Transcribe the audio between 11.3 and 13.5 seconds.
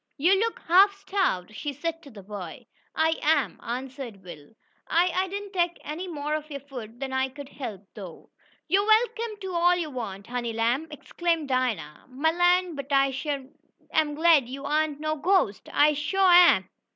Dinah. "Mah land, but I shuah